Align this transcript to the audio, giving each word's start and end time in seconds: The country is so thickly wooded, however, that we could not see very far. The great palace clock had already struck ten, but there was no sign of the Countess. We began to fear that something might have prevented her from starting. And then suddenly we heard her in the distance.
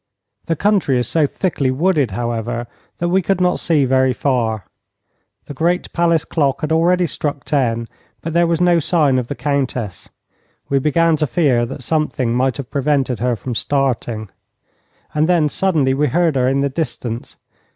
The 0.45 0.55
country 0.55 0.97
is 0.97 1.07
so 1.07 1.27
thickly 1.27 1.69
wooded, 1.69 2.09
however, 2.09 2.65
that 2.97 3.09
we 3.09 3.21
could 3.21 3.39
not 3.39 3.59
see 3.59 3.85
very 3.85 4.13
far. 4.13 4.65
The 5.45 5.53
great 5.53 5.93
palace 5.93 6.25
clock 6.25 6.61
had 6.61 6.71
already 6.71 7.05
struck 7.05 7.43
ten, 7.43 7.87
but 8.23 8.33
there 8.33 8.47
was 8.47 8.59
no 8.59 8.79
sign 8.79 9.19
of 9.19 9.27
the 9.27 9.35
Countess. 9.35 10.09
We 10.69 10.79
began 10.79 11.17
to 11.17 11.27
fear 11.27 11.67
that 11.67 11.83
something 11.83 12.33
might 12.33 12.57
have 12.57 12.71
prevented 12.71 13.19
her 13.19 13.35
from 13.35 13.53
starting. 13.53 14.31
And 15.13 15.29
then 15.29 15.49
suddenly 15.49 15.93
we 15.93 16.07
heard 16.07 16.35
her 16.35 16.47
in 16.49 16.61
the 16.61 16.69
distance. 16.69 17.37